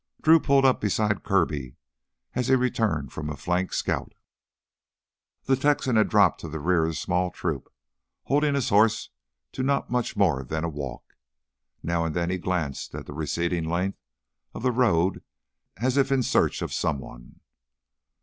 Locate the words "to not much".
9.51-10.17